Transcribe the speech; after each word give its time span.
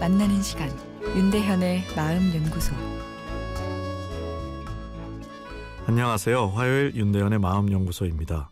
만나는 0.00 0.40
시간 0.40 0.70
윤대현의 1.04 1.84
마음 1.94 2.34
연구소 2.34 2.74
안녕하세요. 5.86 6.46
화요일 6.46 6.94
윤대현의 6.94 7.38
마음 7.38 7.70
연구소입니다. 7.70 8.50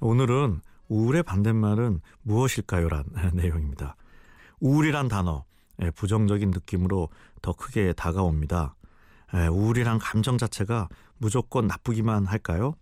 오늘은 0.00 0.60
우울의 0.88 1.22
반대말은 1.22 2.00
무엇일까요란 2.22 3.04
내용입니다. 3.34 3.94
우울이란 4.58 5.06
단어 5.06 5.44
예, 5.80 5.92
부정적인 5.92 6.50
느낌으로 6.50 7.08
더 7.40 7.52
크게 7.52 7.92
다가옵니다. 7.92 8.74
예, 9.34 9.46
우울이란 9.46 10.00
감정 10.00 10.36
자체가 10.36 10.88
무조건 11.18 11.68
나쁘기만 11.68 12.26
할까요? 12.26 12.74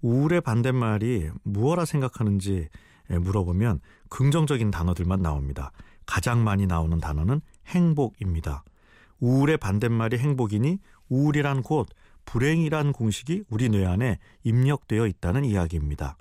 우울의 0.00 0.42
반대말이 0.42 1.28
무엇라 1.42 1.84
생각하는지 1.84 2.68
예, 3.10 3.18
물어보면 3.18 3.80
긍정적인 4.10 4.70
단어들만 4.70 5.22
나옵니다. 5.22 5.72
가장 6.06 6.44
많이 6.44 6.66
나오는 6.66 6.98
단어는 6.98 7.40
행복입니다. 7.66 8.64
우울의 9.20 9.58
반대말이 9.58 10.18
행복이니 10.18 10.78
우울이란 11.08 11.62
곧 11.62 11.88
불행이란 12.24 12.92
공식이 12.92 13.44
우리 13.48 13.68
뇌 13.68 13.86
안에 13.86 14.18
입력되어 14.44 15.06
있다는 15.06 15.44
이야기입니다. 15.44 16.16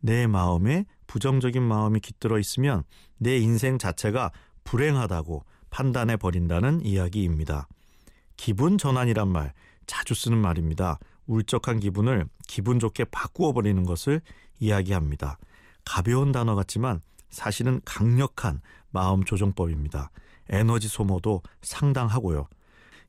내 0.00 0.26
마음에 0.26 0.86
부정적인 1.06 1.62
마음이 1.62 2.00
깃들어 2.00 2.38
있으면 2.38 2.84
내 3.18 3.36
인생 3.36 3.78
자체가 3.78 4.32
불행하다고 4.64 5.44
판단해 5.70 6.16
버린다는 6.16 6.84
이야기입니다. 6.84 7.68
기분 8.36 8.78
전환이란 8.78 9.28
말 9.28 9.52
자주 9.86 10.14
쓰는 10.14 10.38
말입니다. 10.38 10.98
울적한 11.26 11.80
기분을 11.80 12.26
기분 12.48 12.78
좋게 12.78 13.04
바꾸어 13.06 13.52
버리는 13.52 13.82
것을 13.84 14.20
이야기합니다. 14.58 15.38
가벼운 15.84 16.32
단어 16.32 16.54
같지만 16.54 17.00
사실은 17.30 17.80
강력한 17.84 18.60
마음 18.92 19.24
조정법입니다. 19.24 20.10
에너지 20.48 20.88
소모도 20.88 21.42
상당하고요. 21.62 22.46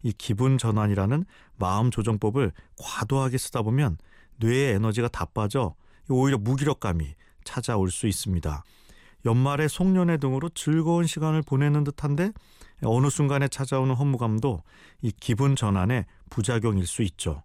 이 0.02 0.12
기분 0.12 0.58
전환이라는 0.58 1.26
마음 1.58 1.92
조정법을 1.92 2.52
과도하게 2.78 3.38
쓰다 3.38 3.62
보면 3.62 3.98
뇌의 4.38 4.74
에너지가 4.76 5.08
다 5.08 5.26
빠져 5.26 5.76
오히려 6.10 6.38
무기력감이 6.38 7.16
찾아올 7.44 7.92
수 7.92 8.08
있습니다. 8.08 8.64
연말에 9.26 9.68
송년회 9.68 10.18
등으로 10.18 10.50
즐거운 10.50 11.08
시간을 11.08 11.44
보내는 11.44 11.84
듯한데 11.86 12.32
어느 12.84 13.10
순간에 13.10 13.48
찾아오는 13.48 13.94
허무감도 13.96 14.64
이 15.02 15.12
기분 15.12 15.56
전환의 15.56 16.06
부작용일 16.30 16.86
수 16.86 17.02
있죠. 17.04 17.44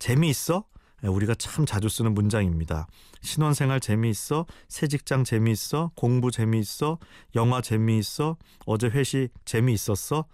재미있어? 0.00 0.64
우리가 1.02 1.34
참 1.34 1.64
자주 1.66 1.88
쓰는 1.88 2.14
문장입니다. 2.14 2.86
신혼생활 3.22 3.80
재미있어? 3.80 4.46
새 4.68 4.86
직장 4.86 5.24
재미있어? 5.24 5.92
공부 5.94 6.30
재미있어? 6.30 6.98
영화 7.34 7.60
재미있어? 7.60 8.36
어제 8.66 8.88
회식 8.88 9.30
재미있었어? 9.44 10.26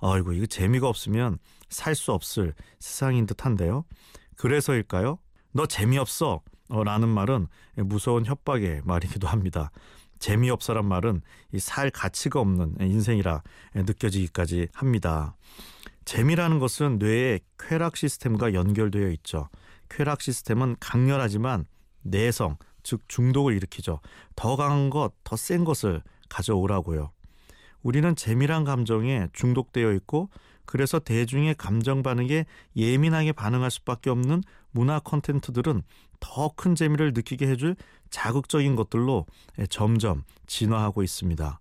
아이고 0.00 0.32
이거 0.32 0.46
재미가 0.46 0.88
없으면 0.88 1.38
살 1.68 1.94
수 1.94 2.12
없을 2.12 2.54
세상인 2.78 3.26
듯한데요. 3.26 3.84
그래서일까요? 4.36 5.18
너 5.52 5.66
재미없어 5.66 6.42
어, 6.68 6.84
라는 6.84 7.08
말은 7.08 7.46
무서운 7.76 8.24
협박의 8.24 8.82
말이기도 8.84 9.26
합니다. 9.28 9.70
재미없어란 10.18 10.86
말은 10.86 11.22
살 11.58 11.90
가치가 11.90 12.40
없는 12.40 12.76
인생이라 12.80 13.42
느껴지기까지 13.74 14.68
합니다. 14.72 15.36
재미라는 16.04 16.58
것은 16.58 16.98
뇌의 16.98 17.40
쾌락 17.58 17.96
시스템과 17.96 18.54
연결되어 18.54 19.10
있죠. 19.10 19.48
쾌락 19.88 20.20
시스템은 20.22 20.76
강렬하지만 20.80 21.66
내성, 22.02 22.56
즉 22.82 23.02
중독을 23.08 23.54
일으키죠. 23.54 24.00
더 24.36 24.56
강한 24.56 24.90
것, 24.90 25.12
더 25.24 25.36
센 25.36 25.64
것을 25.64 26.02
가져오라고요. 26.28 27.10
우리는 27.82 28.16
재미란 28.16 28.64
감정에 28.64 29.28
중독되어 29.32 29.92
있고 29.92 30.30
그래서 30.64 30.98
대중의 30.98 31.54
감정 31.56 32.02
반응에 32.02 32.46
예민하게 32.76 33.32
반응할 33.32 33.70
수밖에 33.70 34.10
없는 34.10 34.42
문화 34.70 34.98
콘텐츠들은 34.98 35.82
더 36.20 36.48
큰 36.56 36.74
재미를 36.74 37.12
느끼게 37.12 37.46
해줄 37.46 37.76
자극적인 38.08 38.76
것들로 38.76 39.26
점점 39.68 40.24
진화하고 40.46 41.02
있습니다. 41.02 41.60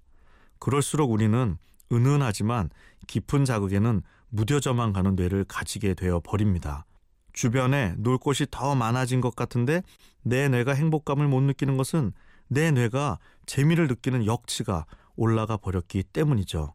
그럴수록 0.59 1.11
우리는 1.11 1.57
은은하지만 1.91 2.69
깊은 3.07 3.43
자극에는 3.43 4.01
무뎌져만 4.29 4.93
가는 4.93 5.15
뇌를 5.15 5.43
가지게 5.43 5.93
되어 5.93 6.21
버립니다. 6.23 6.85
주변에 7.33 7.95
놀 7.97 8.17
곳이 8.17 8.45
더 8.49 8.75
많아진 8.75 9.19
것 9.19 9.35
같은데 9.35 9.81
내 10.21 10.47
뇌가 10.47 10.73
행복감을 10.73 11.27
못 11.27 11.41
느끼는 11.41 11.77
것은 11.77 12.13
내 12.47 12.71
뇌가 12.71 13.19
재미를 13.45 13.87
느끼는 13.87 14.25
역치가 14.25 14.85
올라가 15.15 15.57
버렸기 15.57 16.03
때문이죠. 16.03 16.73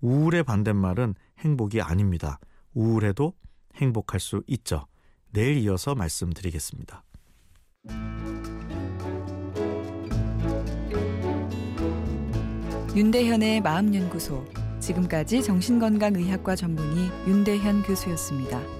우울의 0.00 0.44
반대말은 0.44 1.14
행복이 1.40 1.82
아닙니다. 1.82 2.38
우울해도 2.74 3.34
행복할 3.76 4.20
수 4.20 4.42
있죠. 4.46 4.86
내일 5.32 5.58
이어서 5.58 5.94
말씀드리겠습니다. 5.94 7.04
윤대현의 12.96 13.60
마음연구소 13.60 14.44
지금까지 14.80 15.42
정신건강의학과 15.42 16.56
전문의 16.56 17.10
윤대현 17.26 17.82
교수였습니다. 17.82 18.79